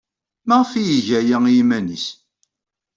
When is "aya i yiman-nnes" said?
1.19-2.05